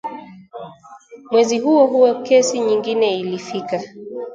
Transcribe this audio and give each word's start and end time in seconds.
"Mwezi 1.31 1.59
huo 1.59 1.85
huo, 1.87 2.13
kesi 2.21 2.59
nyingine 2.59 3.19
ilifika" 3.19 3.81